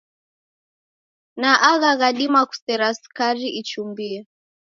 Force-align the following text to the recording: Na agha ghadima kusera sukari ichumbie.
Na 1.41 1.51
agha 1.71 1.91
ghadima 1.99 2.41
kusera 2.49 2.87
sukari 2.99 3.47
ichumbie. 3.61 4.17